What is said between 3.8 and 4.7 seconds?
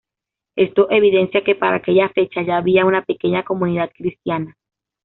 cristiana.